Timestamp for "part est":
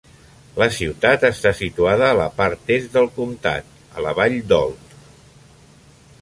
2.39-2.97